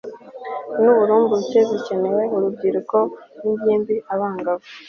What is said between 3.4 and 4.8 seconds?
ingimbiabangavu